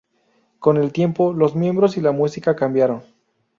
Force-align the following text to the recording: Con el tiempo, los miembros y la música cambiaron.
Con 0.57 0.77
el 0.77 0.91
tiempo, 0.91 1.31
los 1.31 1.55
miembros 1.55 1.95
y 1.95 2.01
la 2.01 2.11
música 2.11 2.55
cambiaron. 2.55 3.03